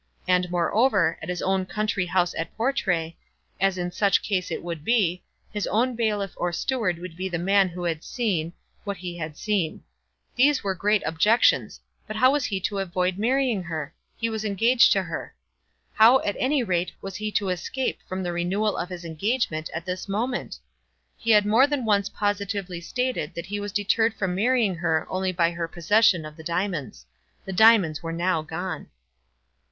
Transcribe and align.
And, 0.27 0.49
moreover, 0.49 1.19
at 1.21 1.29
his 1.29 1.43
own 1.43 1.67
country 1.67 2.07
house 2.07 2.33
at 2.33 2.57
Portray, 2.57 3.15
as 3.59 3.77
in 3.77 3.91
such 3.91 4.23
case 4.23 4.49
it 4.49 4.63
would 4.63 4.83
be, 4.83 5.21
his 5.53 5.67
own 5.67 5.95
bailiff 5.95 6.33
or 6.37 6.51
steward 6.51 6.97
would 6.97 7.15
be 7.15 7.29
the 7.29 7.37
man 7.37 7.69
who 7.69 7.83
had 7.83 8.03
seen 8.03 8.51
what 8.83 8.97
he 8.97 9.15
had 9.19 9.37
seen. 9.37 9.83
These 10.35 10.63
were 10.63 10.73
great 10.73 11.03
objections; 11.05 11.79
but 12.07 12.15
how 12.15 12.31
was 12.31 12.45
he 12.45 12.59
to 12.61 12.79
avoid 12.79 13.19
marrying 13.19 13.61
her? 13.61 13.93
He 14.17 14.27
was 14.27 14.43
engaged 14.43 14.91
to 14.93 15.03
her. 15.03 15.35
How, 15.93 16.19
at 16.21 16.35
any 16.39 16.63
rate, 16.63 16.91
was 16.99 17.17
he 17.17 17.31
to 17.33 17.49
escape 17.49 17.99
from 18.07 18.23
the 18.23 18.33
renewal 18.33 18.75
of 18.77 18.89
his 18.89 19.05
engagement 19.05 19.69
at 19.71 19.85
this 19.85 20.09
moment? 20.09 20.57
He 21.15 21.29
had 21.29 21.45
more 21.45 21.67
than 21.67 21.85
once 21.85 22.09
positively 22.09 22.81
stated 22.81 23.35
that 23.35 23.45
he 23.45 23.59
was 23.59 23.71
deterred 23.71 24.15
from 24.15 24.33
marrying 24.33 24.73
her 24.77 25.05
only 25.11 25.31
by 25.31 25.51
her 25.51 25.67
possession 25.67 26.25
of 26.25 26.37
the 26.37 26.43
diamonds. 26.43 27.05
The 27.45 27.53
diamonds 27.53 28.01
were 28.01 28.11
now 28.11 28.41
gone. 28.41 28.87